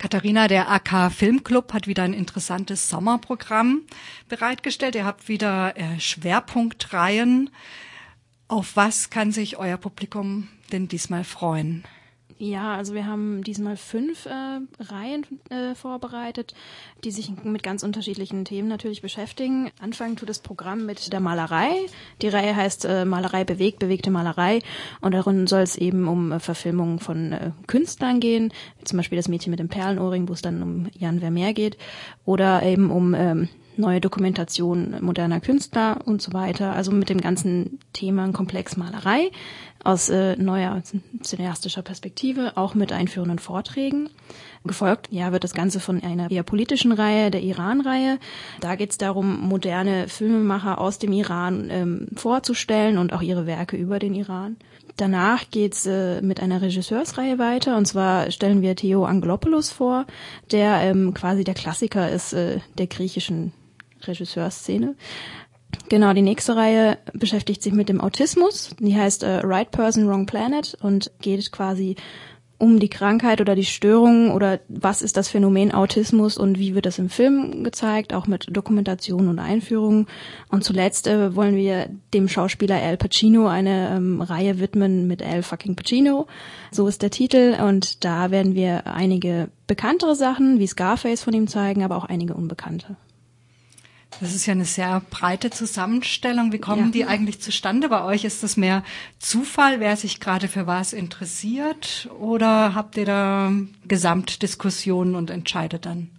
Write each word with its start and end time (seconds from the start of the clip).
Katharina, 0.00 0.48
der 0.48 0.70
AK 0.70 1.12
Filmclub 1.12 1.74
hat 1.74 1.86
wieder 1.86 2.04
ein 2.04 2.14
interessantes 2.14 2.88
Sommerprogramm 2.88 3.82
bereitgestellt. 4.30 4.94
Ihr 4.94 5.04
habt 5.04 5.28
wieder 5.28 5.76
äh, 5.76 6.00
Schwerpunktreihen. 6.00 7.50
Auf 8.48 8.76
was 8.76 9.10
kann 9.10 9.30
sich 9.30 9.58
euer 9.58 9.76
Publikum 9.76 10.48
denn 10.72 10.88
diesmal 10.88 11.22
freuen? 11.22 11.84
Ja, 12.42 12.74
also 12.74 12.94
wir 12.94 13.06
haben 13.06 13.44
diesmal 13.44 13.76
fünf 13.76 14.24
äh, 14.24 14.30
Reihen 14.80 15.26
äh, 15.50 15.74
vorbereitet, 15.74 16.54
die 17.04 17.10
sich 17.10 17.30
mit 17.44 17.62
ganz 17.62 17.82
unterschiedlichen 17.82 18.46
Themen 18.46 18.66
natürlich 18.66 19.02
beschäftigen. 19.02 19.70
Anfangen 19.78 20.16
tut 20.16 20.30
das 20.30 20.38
Programm 20.38 20.86
mit 20.86 21.12
der 21.12 21.20
Malerei. 21.20 21.68
Die 22.22 22.28
Reihe 22.28 22.56
heißt 22.56 22.86
äh, 22.86 23.04
Malerei 23.04 23.44
bewegt, 23.44 23.80
bewegte 23.80 24.10
Malerei. 24.10 24.60
Und 25.02 25.12
darin 25.12 25.48
soll 25.48 25.60
es 25.60 25.76
eben 25.76 26.08
um 26.08 26.32
äh, 26.32 26.40
Verfilmungen 26.40 26.98
von 26.98 27.32
äh, 27.32 27.50
Künstlern 27.66 28.20
gehen, 28.20 28.54
zum 28.84 28.96
Beispiel 28.96 29.16
das 29.16 29.28
Mädchen 29.28 29.50
mit 29.50 29.60
dem 29.60 29.68
Perlenohrring, 29.68 30.26
wo 30.26 30.32
es 30.32 30.40
dann 30.40 30.62
um 30.62 30.86
Jan 30.94 31.20
Vermeer 31.20 31.52
geht, 31.52 31.76
oder 32.24 32.62
eben 32.62 32.90
um 32.90 33.12
ähm, 33.12 33.50
neue 33.76 34.00
Dokumentation 34.00 34.96
moderner 35.02 35.40
Künstler 35.40 35.98
und 36.06 36.22
so 36.22 36.32
weiter. 36.32 36.72
Also 36.72 36.90
mit 36.90 37.10
dem 37.10 37.20
ganzen 37.20 37.80
Thema 37.92 38.32
Komplex 38.32 38.78
Malerei 38.78 39.30
aus 39.84 40.08
äh, 40.08 40.36
neuer 40.36 40.82
cineastischer 41.22 41.82
Perspektive, 41.82 42.56
auch 42.56 42.74
mit 42.74 42.92
einführenden 42.92 43.38
Vorträgen. 43.38 44.10
Gefolgt 44.64 45.08
ja, 45.10 45.32
wird 45.32 45.42
das 45.42 45.54
Ganze 45.54 45.80
von 45.80 46.02
einer 46.02 46.30
eher 46.30 46.42
politischen 46.42 46.92
Reihe, 46.92 47.30
der 47.30 47.42
Iran-Reihe. 47.42 48.18
Da 48.60 48.76
geht 48.76 48.90
es 48.90 48.98
darum, 48.98 49.40
moderne 49.40 50.06
Filmemacher 50.08 50.78
aus 50.78 50.98
dem 50.98 51.12
Iran 51.12 51.68
ähm, 51.70 52.08
vorzustellen 52.14 52.98
und 52.98 53.14
auch 53.14 53.22
ihre 53.22 53.46
Werke 53.46 53.76
über 53.76 53.98
den 53.98 54.14
Iran. 54.14 54.56
Danach 54.96 55.44
geht's 55.50 55.86
äh, 55.86 56.20
mit 56.20 56.40
einer 56.40 56.60
Regisseursreihe 56.60 57.38
weiter 57.38 57.78
und 57.78 57.86
zwar 57.86 58.30
stellen 58.30 58.60
wir 58.60 58.76
Theo 58.76 59.06
Angelopoulos 59.06 59.70
vor, 59.70 60.06
der 60.50 60.82
ähm, 60.82 61.14
quasi 61.14 61.42
der 61.42 61.54
Klassiker 61.54 62.10
ist 62.10 62.34
äh, 62.34 62.58
der 62.76 62.86
griechischen 62.86 63.52
Regisseurszene. 64.02 64.94
Genau, 65.88 66.12
die 66.12 66.22
nächste 66.22 66.56
Reihe 66.56 66.98
beschäftigt 67.12 67.62
sich 67.62 67.72
mit 67.72 67.88
dem 67.88 68.00
Autismus. 68.00 68.70
Die 68.78 68.96
heißt 68.96 69.24
äh, 69.24 69.40
Right 69.42 69.70
Person, 69.70 70.08
Wrong 70.08 70.26
Planet 70.26 70.76
und 70.80 71.10
geht 71.20 71.50
quasi 71.50 71.96
um 72.60 72.78
die 72.78 72.90
Krankheit 72.90 73.40
oder 73.40 73.54
die 73.54 73.64
Störung 73.64 74.30
oder 74.32 74.60
was 74.68 75.00
ist 75.00 75.16
das 75.16 75.30
Phänomen 75.30 75.72
Autismus 75.72 76.36
und 76.36 76.58
wie 76.58 76.74
wird 76.74 76.84
das 76.84 76.98
im 76.98 77.08
Film 77.08 77.64
gezeigt, 77.64 78.12
auch 78.12 78.26
mit 78.26 78.46
Dokumentation 78.54 79.28
und 79.28 79.38
Einführung. 79.38 80.06
Und 80.50 80.62
zuletzt 80.62 81.06
äh, 81.06 81.34
wollen 81.34 81.56
wir 81.56 81.88
dem 82.12 82.28
Schauspieler 82.28 82.76
Al 82.76 82.98
Pacino 82.98 83.48
eine 83.48 83.96
ähm, 83.96 84.20
Reihe 84.20 84.60
widmen 84.60 85.06
mit 85.06 85.22
Al 85.22 85.42
fucking 85.42 85.74
Pacino. 85.74 86.26
So 86.70 86.86
ist 86.86 87.00
der 87.00 87.10
Titel 87.10 87.56
und 87.66 88.04
da 88.04 88.30
werden 88.30 88.54
wir 88.54 88.86
einige 88.86 89.48
bekanntere 89.66 90.14
Sachen 90.14 90.58
wie 90.58 90.66
Scarface 90.66 91.22
von 91.22 91.32
ihm 91.32 91.48
zeigen, 91.48 91.82
aber 91.82 91.96
auch 91.96 92.04
einige 92.04 92.34
unbekannte. 92.34 92.96
Das 94.20 94.34
ist 94.34 94.44
ja 94.44 94.52
eine 94.52 94.66
sehr 94.66 95.00
breite 95.08 95.50
Zusammenstellung. 95.50 96.52
Wie 96.52 96.58
kommen 96.58 96.86
ja. 96.86 96.90
die 96.90 97.04
eigentlich 97.06 97.40
zustande 97.40 97.88
bei 97.88 98.04
euch? 98.04 98.24
Ist 98.24 98.42
das 98.42 98.56
mehr 98.56 98.84
Zufall, 99.18 99.80
wer 99.80 99.96
sich 99.96 100.20
gerade 100.20 100.46
für 100.46 100.66
was 100.66 100.92
interessiert? 100.92 102.08
Oder 102.18 102.74
habt 102.74 102.98
ihr 102.98 103.06
da 103.06 103.50
Gesamtdiskussionen 103.86 105.14
und 105.14 105.30
entscheidet 105.30 105.86
dann? 105.86 106.10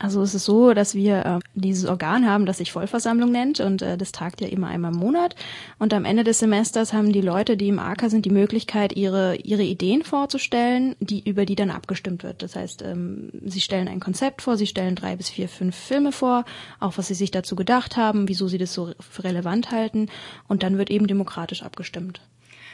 Also 0.00 0.22
es 0.22 0.34
ist 0.34 0.44
so, 0.44 0.74
dass 0.74 0.94
wir 0.94 1.26
äh, 1.26 1.38
dieses 1.54 1.86
Organ 1.86 2.26
haben, 2.26 2.46
das 2.46 2.58
sich 2.58 2.72
Vollversammlung 2.72 3.32
nennt 3.32 3.60
und 3.60 3.82
äh, 3.82 3.96
das 3.96 4.12
tagt 4.12 4.40
ja 4.40 4.48
immer 4.48 4.68
einmal 4.68 4.92
im 4.92 4.98
Monat. 4.98 5.34
Und 5.78 5.92
am 5.92 6.04
Ende 6.04 6.24
des 6.24 6.38
Semesters 6.38 6.92
haben 6.92 7.12
die 7.12 7.20
Leute, 7.20 7.56
die 7.56 7.68
im 7.68 7.78
AK 7.78 8.08
sind, 8.08 8.24
die 8.24 8.30
Möglichkeit, 8.30 8.94
ihre 8.96 9.36
ihre 9.36 9.62
Ideen 9.62 10.04
vorzustellen, 10.04 10.94
die 11.00 11.28
über 11.28 11.44
die 11.44 11.56
dann 11.56 11.70
abgestimmt 11.70 12.22
wird. 12.22 12.42
Das 12.42 12.54
heißt, 12.54 12.82
ähm, 12.82 13.30
sie 13.44 13.60
stellen 13.60 13.88
ein 13.88 14.00
Konzept 14.00 14.42
vor, 14.42 14.56
sie 14.56 14.66
stellen 14.66 14.94
drei 14.94 15.16
bis 15.16 15.28
vier, 15.28 15.48
fünf 15.48 15.74
Filme 15.74 16.12
vor, 16.12 16.44
auch 16.80 16.96
was 16.96 17.08
sie 17.08 17.14
sich 17.14 17.30
dazu 17.30 17.56
gedacht 17.56 17.96
haben, 17.96 18.28
wieso 18.28 18.48
sie 18.48 18.58
das 18.58 18.72
so 18.72 18.92
für 19.00 19.24
relevant 19.24 19.70
halten, 19.70 20.08
und 20.46 20.62
dann 20.62 20.78
wird 20.78 20.90
eben 20.90 21.06
demokratisch 21.06 21.62
abgestimmt. 21.62 22.20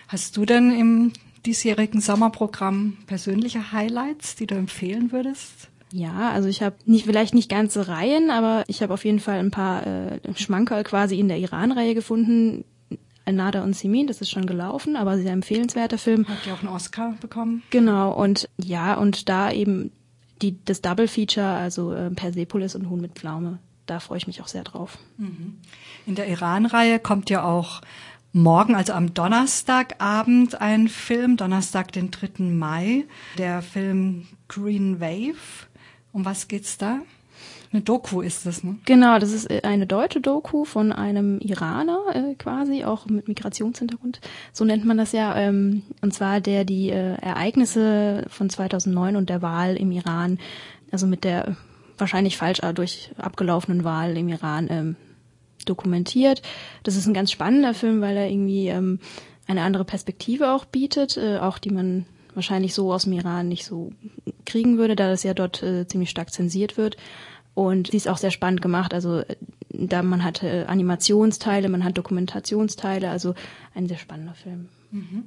Hast 0.09 0.37
du 0.37 0.45
denn 0.45 0.71
im 0.73 1.13
diesjährigen 1.47 2.01
Sommerprogramm 2.01 2.99
persönliche 3.07 3.73
Highlights, 3.73 4.37
die 4.37 4.47
du 4.47 4.55
empfehlen 4.55 5.13
würdest? 5.13 5.71
Ja, 5.95 6.33
also 6.33 6.49
ich 6.49 6.61
habe 6.61 6.75
nicht 6.87 7.05
vielleicht 7.05 7.35
nicht 7.35 7.49
ganze 7.49 7.87
Reihen, 7.87 8.31
aber 8.31 8.65
ich 8.67 8.83
habe 8.83 8.93
auf 8.93 9.05
jeden 9.05 9.21
Fall 9.21 9.39
ein 9.39 9.53
paar 9.53 9.87
äh, 9.87 10.19
Schmankerl 10.35 10.83
quasi 10.83 11.21
in 11.21 11.29
der 11.29 11.39
Iran-Reihe 11.39 11.95
gefunden. 11.95 12.65
Nada 13.31 13.63
und 13.63 13.77
Simin, 13.77 14.09
das 14.09 14.21
ist 14.21 14.31
schon 14.31 14.45
gelaufen, 14.45 14.97
aber 14.97 15.17
sehr 15.19 15.33
empfehlenswerter 15.33 15.97
Film. 15.97 16.27
Hat 16.27 16.45
ja 16.47 16.55
auch 16.55 16.59
einen 16.59 16.75
Oscar 16.75 17.15
bekommen. 17.21 17.63
Genau, 17.71 18.13
und 18.13 18.49
ja, 18.61 18.95
und 18.95 19.29
da 19.29 19.53
eben 19.53 19.93
die, 20.43 20.59
das 20.65 20.81
Double 20.83 21.07
Feature, 21.07 21.47
also 21.47 21.93
äh, 21.93 22.11
Persepolis 22.11 22.75
und 22.75 22.91
Huhn 22.91 23.01
mit 23.01 23.13
Pflaume. 23.13 23.61
Da 23.87 24.01
freue 24.01 24.19
ich 24.19 24.27
mich 24.27 24.43
auch 24.43 24.49
sehr 24.49 24.65
drauf. 24.65 24.99
Mhm. 25.17 25.59
In 26.07 26.17
der 26.17 26.27
Iran-Reihe 26.27 26.99
kommt 26.99 27.31
ja 27.31 27.45
auch 27.45 27.83
morgen, 28.33 28.75
also 28.75 28.95
am 28.95 29.15
Donnerstagabend, 29.15 30.61
ein 30.61 30.89
Film, 30.89 31.37
Donnerstag, 31.37 31.93
den 31.93 32.11
3. 32.11 32.43
Mai, 32.43 33.05
der 33.39 33.63
Film 33.63 34.27
Green 34.49 35.01
Wave. 35.01 35.69
Um 36.15 36.25
was 36.25 36.47
geht's 36.49 36.79
da? 36.79 37.01
Eine 37.73 37.83
Doku 37.83 38.21
ist 38.21 38.47
das, 38.47 38.63
ne? 38.63 38.77
Genau, 38.85 39.19
das 39.19 39.33
ist 39.33 39.51
äh, 39.51 39.63
eine 39.65 39.89
deutsche 39.89 40.21
Doku 40.21 40.65
von 40.65 40.93
einem 40.93 41.41
Iraner 41.41 41.99
äh, 42.15 42.35
quasi, 42.37 42.85
auch 42.85 43.07
mit 43.07 43.27
Migrationshintergrund. 43.27 44.21
So 44.53 44.65
nennt 44.65 44.85
man 44.85 44.97
das 44.97 45.11
ja. 45.11 45.37
Ähm, 45.37 45.83
und 46.01 46.15
zwar 46.15 46.41
der 46.41 46.65
die 46.65 46.91
äh, 46.91 47.17
Ereignisse 47.21 48.27
von 48.29 48.49
2009 48.49 49.17
und 49.17 49.29
der 49.29 49.43
Wahl 49.43 49.77
im 49.77 49.91
Iran, 49.91 50.39
also 50.93 51.09
mit 51.09 51.25
der 51.25 51.57
wahrscheinlich 51.99 52.37
falsch 52.37 52.61
äh, 52.61 52.73
durch 52.73 53.11
abgelaufenen 53.17 53.83
Wahl 53.83 54.17
im 54.17 54.29
Iran 54.29 54.69
ähm, 54.71 54.97
dokumentiert. 55.67 56.43
Das 56.85 56.95
ist 56.95 57.09
ein 57.09 57.15
ganz 57.15 57.33
spannender 57.33 57.75
Film, 57.75 58.01
weil 58.01 58.17
er 58.17 58.31
irgendwie 58.31 58.69
ähm, 58.69 59.01
eine 59.49 59.63
andere 59.63 59.85
Perspektive 59.85 60.53
auch 60.53 60.65
bietet, 60.65 61.17
äh, 61.17 61.39
auch 61.39 61.59
die 61.59 61.71
man 61.71 62.07
wahrscheinlich 62.35 62.73
so 62.73 62.93
aus 62.93 63.03
dem 63.03 63.15
Iran 63.15 63.49
nicht 63.49 63.65
so 63.65 63.91
kriegen 64.45 64.79
würde, 64.79 64.97
da 64.97 65.09
das 65.09 65.23
ja 65.23 65.35
dort 65.35 65.63
äh, 65.63 65.87
ziemlich 65.87 66.11
stark 66.11 66.33
zensiert 66.33 66.77
wird. 66.77 66.97
Und 67.55 67.93
sie 67.93 67.97
ist 67.97 68.09
auch 68.09 68.19
sehr 68.19 68.33
spannend 68.33 68.63
gemacht. 68.63 68.93
Also 68.93 69.21
äh, 69.21 69.37
da 69.71 70.03
man 70.03 70.25
hat 70.25 70.43
äh, 70.43 70.65
Animationsteile, 70.67 71.69
man 71.69 71.85
hat 71.85 71.97
Dokumentationsteile, 71.97 73.11
also 73.11 73.35
ein 73.75 73.87
sehr 73.87 73.99
spannender 73.99 74.35
Film. 74.35 74.69
Mhm. 74.91 75.25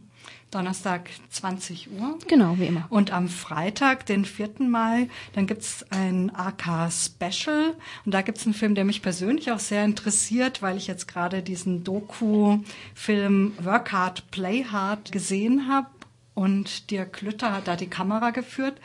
Donnerstag 0.51 1.09
20 1.29 1.89
Uhr. 1.91 2.17
Genau, 2.27 2.57
wie 2.57 2.67
immer. 2.67 2.85
Und 2.89 3.11
am 3.11 3.27
Freitag, 3.27 4.05
den 4.05 4.23
4. 4.23 4.49
Mai, 4.59 5.09
dann 5.33 5.45
gibt's 5.45 5.85
ein 5.89 6.31
AK-Special. 6.33 7.75
Und 8.05 8.13
da 8.13 8.21
gibt's 8.21 8.45
einen 8.45 8.53
Film, 8.53 8.73
der 8.73 8.85
mich 8.85 9.01
persönlich 9.01 9.51
auch 9.51 9.59
sehr 9.59 9.83
interessiert, 9.83 10.61
weil 10.61 10.77
ich 10.77 10.87
jetzt 10.87 11.07
gerade 11.07 11.41
diesen 11.41 11.83
Doku-Film 11.83 13.53
Work 13.61 13.91
Hard, 13.91 14.31
Play 14.31 14.63
Hard 14.63 15.11
gesehen 15.11 15.67
habe 15.67 15.87
und 16.37 16.91
Dirk 16.91 17.13
Klütter 17.13 17.51
hat 17.51 17.67
da 17.67 17.75
die 17.75 17.87
Kamera 17.87 18.29
geführt. 18.29 18.75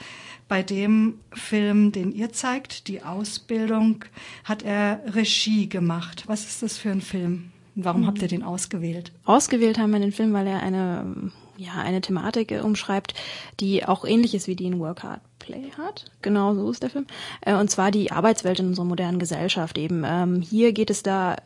Bei 0.49 0.63
dem 0.63 1.21
Film, 1.35 1.93
den 1.93 2.11
ihr 2.11 2.33
zeigt, 2.33 2.89
die 2.89 3.03
Ausbildung, 3.03 4.07
hat 4.45 4.63
er 4.63 5.03
Regie 5.15 5.69
gemacht. 5.69 6.25
Was 6.29 6.47
ist 6.47 6.63
das 6.63 6.79
für 6.79 6.91
ein 6.91 7.03
Film? 7.03 7.53
Warum 7.75 8.07
habt 8.07 8.23
ihr 8.23 8.29
den 8.29 8.43
ausgewählt? 8.43 9.13
Ausgewählt 9.25 9.79
haben 9.79 9.93
wir 9.93 10.01
den 10.01 10.13
Film, 10.13 10.33
weil 10.33 10.47
er 10.47 10.63
eine, 10.63 11.31
ja, 11.59 11.75
eine 11.75 12.01
Thematik 12.01 12.59
umschreibt, 12.63 13.13
die 13.61 13.85
auch 13.85 14.07
ähnlich 14.07 14.35
ist 14.35 14.47
wie 14.47 14.57
die 14.57 14.67
in 14.67 14.79
Work 14.79 15.03
Hard 15.03 15.21
Play 15.39 15.73
Hard. 15.77 16.11
Genau 16.23 16.55
so 16.55 16.71
ist 16.71 16.83
der 16.83 16.91
Film. 16.91 17.07
Äh, 17.43 17.55
und 17.55 17.71
zwar 17.71 17.91
die 17.91 18.13
Arbeitswelt 18.13 18.61
in 18.61 18.69
unserer 18.69 18.87
modernen 18.87 19.19
Gesellschaft 19.19 19.77
eben. 19.77 20.05
Ähm, 20.07 20.41
hier 20.41 20.73
geht 20.73 20.89
es 20.89 21.03
da 21.03 21.37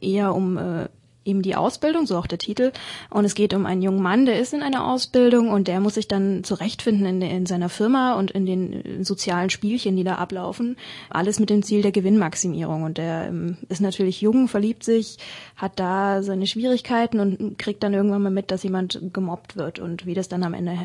eher 0.00 0.34
um 0.34 0.56
äh, 0.58 0.88
eben 1.26 1.42
die 1.42 1.56
Ausbildung, 1.56 2.06
so 2.06 2.16
auch 2.16 2.26
der 2.26 2.38
Titel. 2.38 2.72
Und 3.10 3.24
es 3.24 3.34
geht 3.34 3.54
um 3.54 3.66
einen 3.66 3.82
jungen 3.82 4.02
Mann, 4.02 4.26
der 4.26 4.38
ist 4.38 4.54
in 4.54 4.62
einer 4.62 4.86
Ausbildung 4.86 5.48
und 5.50 5.68
der 5.68 5.80
muss 5.80 5.94
sich 5.94 6.08
dann 6.08 6.44
zurechtfinden 6.44 7.06
in, 7.06 7.22
in 7.22 7.46
seiner 7.46 7.68
Firma 7.68 8.14
und 8.14 8.30
in 8.30 8.46
den 8.46 9.04
sozialen 9.04 9.50
Spielchen, 9.50 9.96
die 9.96 10.04
da 10.04 10.16
ablaufen. 10.16 10.76
Alles 11.10 11.40
mit 11.40 11.50
dem 11.50 11.62
Ziel 11.62 11.82
der 11.82 11.92
Gewinnmaximierung. 11.92 12.82
Und 12.82 12.98
der 12.98 13.28
ähm, 13.28 13.56
ist 13.68 13.80
natürlich 13.80 14.20
jung, 14.20 14.48
verliebt 14.48 14.84
sich, 14.84 15.18
hat 15.56 15.78
da 15.78 16.22
seine 16.22 16.46
Schwierigkeiten 16.46 17.20
und 17.20 17.58
kriegt 17.58 17.82
dann 17.82 17.94
irgendwann 17.94 18.22
mal 18.22 18.30
mit, 18.30 18.50
dass 18.50 18.62
jemand 18.62 19.00
gemobbt 19.12 19.56
wird. 19.56 19.78
Und 19.78 20.06
wie 20.06 20.14
das 20.14 20.28
dann 20.28 20.44
am 20.44 20.54
Ende 20.54 20.78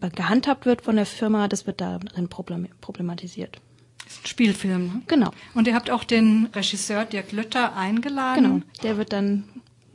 äh, 0.00 0.10
gehandhabt 0.10 0.66
wird 0.66 0.82
von 0.82 0.96
der 0.96 1.06
Firma, 1.06 1.48
das 1.48 1.66
wird 1.66 1.80
darin 1.80 2.28
problematisiert. 2.28 3.60
Das 4.04 4.14
ist 4.14 4.24
ein 4.24 4.28
Spielfilm. 4.28 4.86
Ne? 4.86 5.02
Genau. 5.06 5.30
Und 5.54 5.66
ihr 5.66 5.74
habt 5.74 5.90
auch 5.90 6.04
den 6.04 6.48
Regisseur 6.54 7.04
Dirk 7.04 7.32
Lütter 7.32 7.76
eingeladen. 7.76 8.44
Genau. 8.44 8.64
Der 8.82 8.98
wird 8.98 9.12
dann 9.12 9.44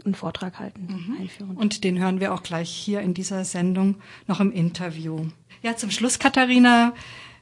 einen 0.08 0.16
Vortrag 0.16 0.60
halten, 0.60 0.88
mhm. 0.88 1.18
einführen. 1.20 1.58
Und 1.58 1.84
den 1.84 2.00
hören 2.00 2.20
wir 2.20 2.34
auch 2.34 2.44
gleich 2.44 2.70
hier 2.70 3.02
in 3.02 3.14
dieser 3.14 3.46
Sendung 3.46 3.96
noch 4.28 4.40
im 4.40 4.52
Interview. 4.52 5.28
Ja, 5.62 5.76
zum 5.76 5.92
Schluss, 5.92 6.20
Katharina, 6.20 6.94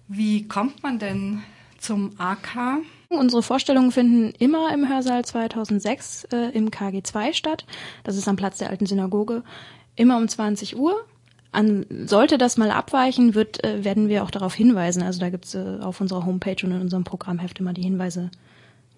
wie 0.07 0.47
kommt 0.47 0.83
man 0.83 0.99
denn 0.99 1.43
zum 1.79 2.11
AK? 2.17 2.81
Unsere 3.09 3.43
Vorstellungen 3.43 3.91
finden 3.91 4.33
immer 4.39 4.73
im 4.73 4.89
Hörsaal 4.89 5.23
2006 5.23 6.25
äh, 6.25 6.49
im 6.51 6.69
KG2 6.69 7.33
statt. 7.33 7.65
Das 8.03 8.17
ist 8.17 8.27
am 8.27 8.35
Platz 8.35 8.57
der 8.57 8.69
alten 8.69 8.85
Synagoge. 8.85 9.43
Immer 9.95 10.17
um 10.17 10.27
20 10.27 10.77
Uhr. 10.77 11.05
An, 11.51 11.85
sollte 12.05 12.37
das 12.37 12.57
mal 12.57 12.71
abweichen, 12.71 13.33
wird, 13.33 13.63
äh, 13.63 13.83
werden 13.83 14.09
wir 14.09 14.23
auch 14.23 14.31
darauf 14.31 14.53
hinweisen. 14.53 15.03
Also 15.03 15.19
da 15.19 15.29
gibt's 15.29 15.55
äh, 15.55 15.77
auf 15.81 16.01
unserer 16.01 16.25
Homepage 16.25 16.65
und 16.65 16.71
in 16.71 16.81
unserem 16.81 17.03
Programmheft 17.03 17.59
immer 17.59 17.73
die 17.73 17.83
Hinweise, 17.83 18.29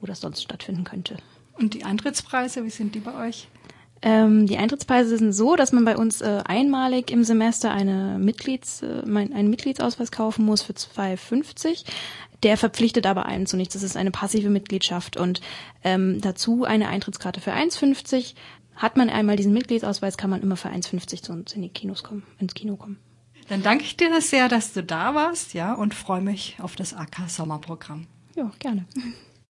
wo 0.02 0.08
das 0.08 0.22
sonst 0.22 0.42
stattfinden 0.42 0.84
könnte. 0.84 1.18
Und 1.58 1.74
die 1.74 1.84
Eintrittspreise, 1.84 2.64
wie 2.64 2.70
sind 2.70 2.96
die 2.96 3.00
bei 3.00 3.28
euch? 3.28 3.48
Ähm, 4.02 4.46
die 4.46 4.58
Eintrittspreise 4.58 5.18
sind 5.18 5.34
so, 5.34 5.56
dass 5.56 5.72
man 5.72 5.84
bei 5.84 5.98
uns 5.98 6.22
äh, 6.22 6.44
einmalig 6.46 7.10
im 7.10 7.24
Semester 7.24 7.72
eine 7.72 8.20
Mitglieds, 8.20 8.84
äh, 8.84 9.02
einen 9.06 9.50
Mitgliedsausweis 9.50 10.12
kaufen 10.12 10.46
muss 10.46 10.62
für 10.62 10.74
2,50. 10.74 11.84
Der 12.44 12.58
verpflichtet 12.58 13.08
aber 13.08 13.26
einen 13.26 13.48
zu 13.48 13.58
nichts. 13.58 13.74
Das 13.74 13.82
ist 13.82 13.98
eine 13.98 14.12
passive 14.12 14.50
Mitgliedschaft 14.50 15.18
und 15.18 15.42
ähm, 15.84 16.22
dazu 16.22 16.66
eine 16.66 16.90
Eintrittskarte 16.90 17.42
für 17.42 17.54
1,50. 17.54 18.36
Hat 18.76 18.96
man 18.96 19.10
einmal 19.10 19.36
diesen 19.36 19.54
Mitgliedsausweis, 19.54 20.18
kann 20.18 20.30
man 20.30 20.44
immer 20.44 20.56
für 20.56 20.70
1,50 20.70 21.24
zu 21.24 21.32
uns 21.32 21.54
in 21.54 21.64
die 21.64 21.70
Kinos 21.70 22.04
kommen, 22.04 22.24
ins 22.38 22.54
Kino 22.54 22.76
kommen. 22.76 23.00
Dann 23.50 23.64
danke 23.64 23.86
ich 23.86 23.98
dir 23.98 24.22
sehr, 24.22 24.50
dass 24.50 24.74
du 24.74 24.84
da 24.84 25.16
warst, 25.16 25.54
ja, 25.54 25.74
und 25.74 25.96
freue 25.96 26.22
mich 26.22 26.58
auf 26.60 26.76
das 26.76 26.94
AK 26.94 27.28
Sommerprogramm. 27.28 28.06
Ja, 28.36 28.52
gerne. 28.60 28.86